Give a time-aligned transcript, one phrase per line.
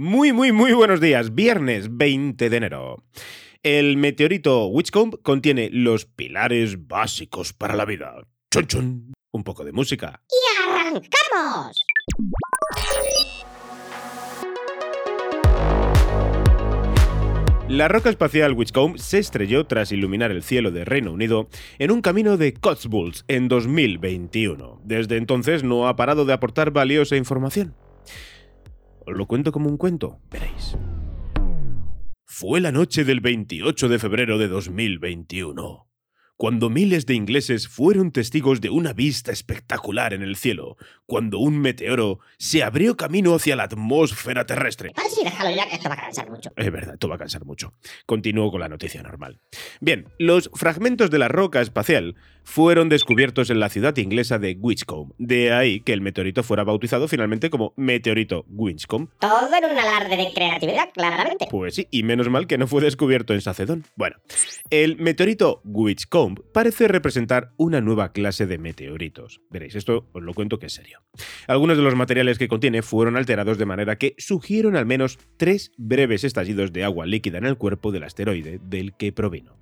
[0.00, 1.34] Muy, muy, muy buenos días.
[1.34, 3.02] Viernes 20 de enero.
[3.64, 8.14] El meteorito Witchcomb contiene los pilares básicos para la vida.
[8.48, 9.12] Chon, chon.
[9.32, 10.22] Un poco de música.
[10.30, 11.76] ¡Y arrancamos!
[17.68, 21.48] La roca espacial Witchcomb se estrelló tras iluminar el cielo de Reino Unido
[21.80, 24.80] en un camino de Cotswolds en 2021.
[24.84, 27.74] Desde entonces no ha parado de aportar valiosa información.
[29.08, 30.76] Os lo cuento como un cuento, veréis.
[32.26, 35.88] Fue la noche del 28 de febrero de 2021
[36.38, 41.58] cuando miles de ingleses fueron testigos de una vista espectacular en el cielo, cuando un
[41.58, 44.92] meteoro se abrió camino hacia la atmósfera terrestre.
[45.10, 46.50] Sí, déjalo ya, que esto va a cansar mucho.
[46.54, 47.74] Es verdad, esto va a cansar mucho.
[48.06, 49.40] Continúo con la noticia normal.
[49.80, 52.14] Bien, los fragmentos de la roca espacial
[52.48, 55.14] fueron descubiertos en la ciudad inglesa de Winchcombe.
[55.18, 59.12] De ahí que el meteorito fuera bautizado finalmente como meteorito Winchcombe.
[59.20, 61.46] Todo en un alarde de creatividad, claramente.
[61.50, 63.84] Pues sí, y menos mal que no fue descubierto en Sacedón.
[63.96, 64.16] Bueno,
[64.70, 69.42] el meteorito Winchcombe parece representar una nueva clase de meteoritos.
[69.50, 71.02] Veréis, esto os lo cuento que es serio.
[71.48, 75.70] Algunos de los materiales que contiene fueron alterados de manera que sugieron al menos tres
[75.76, 79.58] breves estallidos de agua líquida en el cuerpo del asteroide del que provino.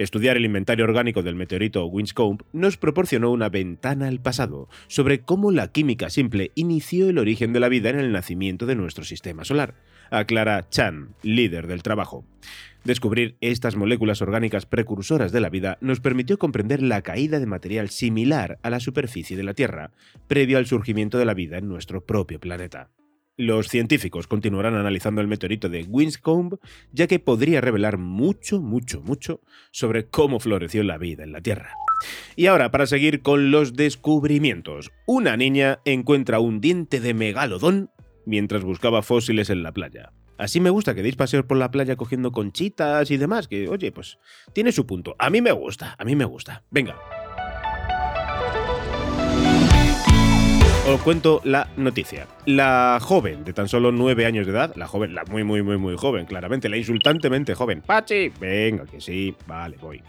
[0.00, 5.50] Estudiar el inventario orgánico del meteorito Winchcombe nos proporcionó una ventana al pasado sobre cómo
[5.50, 9.44] la química simple inició el origen de la vida en el nacimiento de nuestro sistema
[9.44, 9.74] solar,
[10.10, 12.24] aclara Chan, líder del trabajo.
[12.82, 17.90] Descubrir estas moléculas orgánicas precursoras de la vida nos permitió comprender la caída de material
[17.90, 19.90] similar a la superficie de la Tierra,
[20.28, 22.88] previo al surgimiento de la vida en nuestro propio planeta.
[23.40, 26.58] Los científicos continuarán analizando el meteorito de Winscombe,
[26.92, 29.40] ya que podría revelar mucho, mucho, mucho
[29.70, 31.72] sobre cómo floreció la vida en la Tierra.
[32.36, 37.88] Y ahora, para seguir con los descubrimientos, una niña encuentra un diente de megalodón
[38.26, 40.12] mientras buscaba fósiles en la playa.
[40.36, 43.90] Así me gusta que deis paseos por la playa cogiendo conchitas y demás, que oye,
[43.90, 44.18] pues
[44.52, 45.16] tiene su punto.
[45.18, 46.62] A mí me gusta, a mí me gusta.
[46.70, 46.94] Venga.
[50.90, 52.26] Os cuento la noticia.
[52.46, 55.76] La joven de tan solo 9 años de edad, la joven, la muy, muy, muy,
[55.76, 60.02] muy joven, claramente, la insultantemente joven, Pachi, venga, que sí, vale, voy.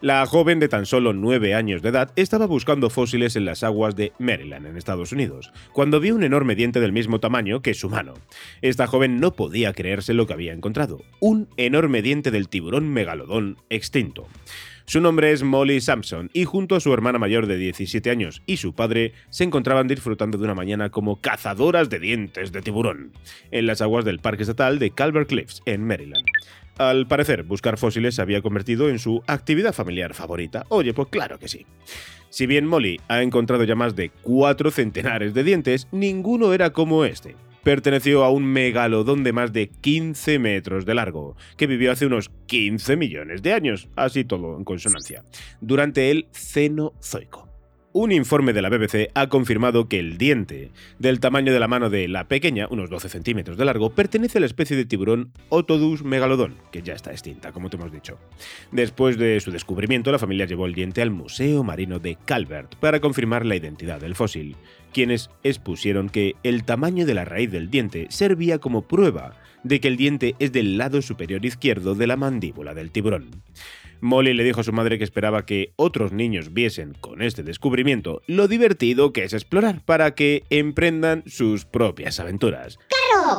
[0.00, 3.94] La joven de tan solo 9 años de edad estaba buscando fósiles en las aguas
[3.94, 7.88] de Maryland, en Estados Unidos, cuando vio un enorme diente del mismo tamaño que su
[7.88, 8.14] mano.
[8.60, 13.58] Esta joven no podía creerse lo que había encontrado, un enorme diente del tiburón megalodón
[13.70, 14.26] extinto.
[14.86, 18.58] Su nombre es Molly Sampson y junto a su hermana mayor de 17 años y
[18.58, 23.12] su padre se encontraban disfrutando de una mañana como cazadoras de dientes de tiburón
[23.50, 26.26] en las aguas del Parque Estatal de Calvert Cliffs, en Maryland.
[26.76, 30.66] Al parecer, buscar fósiles se había convertido en su actividad familiar favorita.
[30.68, 31.64] Oye, pues claro que sí.
[32.28, 37.06] Si bien Molly ha encontrado ya más de cuatro centenares de dientes, ninguno era como
[37.06, 42.06] este perteneció a un megalodón de más de 15 metros de largo, que vivió hace
[42.06, 45.24] unos 15 millones de años, así todo en consonancia,
[45.60, 47.53] durante el Cenozoico.
[47.96, 51.90] Un informe de la BBC ha confirmado que el diente, del tamaño de la mano
[51.90, 56.02] de la pequeña, unos 12 centímetros de largo, pertenece a la especie de tiburón Otodus
[56.02, 58.18] megalodon, que ya está extinta, como te hemos dicho.
[58.72, 62.98] Después de su descubrimiento, la familia llevó el diente al Museo Marino de Calvert para
[62.98, 64.56] confirmar la identidad del fósil,
[64.92, 69.88] quienes expusieron que el tamaño de la raíz del diente servía como prueba de que
[69.88, 73.42] el diente es del lado superior izquierdo de la mandíbula del tiburón.
[74.00, 78.22] Molly le dijo a su madre que esperaba que otros niños viesen con este descubrimiento
[78.26, 82.78] lo divertido que es explorar para que emprendan sus propias aventuras.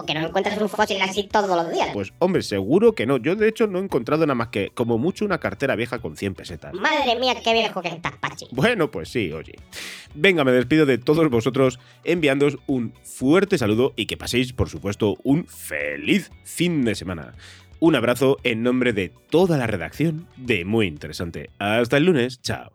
[0.06, 1.90] Que no encuentras un fósil así todos los días.
[1.94, 3.18] Pues hombre, seguro que no.
[3.18, 6.18] Yo de hecho no he encontrado nada más que como mucho una cartera vieja con
[6.18, 6.74] 100 pesetas.
[6.74, 8.48] Madre mía, qué viejo que estás, Pachi.
[8.52, 9.56] Bueno, pues sí, oye.
[10.14, 15.18] Venga, me despido de todos vosotros enviándoos un fuerte saludo y que paséis, por supuesto,
[15.24, 17.34] un feliz fin de semana.
[17.80, 21.50] Un abrazo en nombre de toda la redacción de Muy Interesante.
[21.60, 22.75] Hasta el lunes, chao.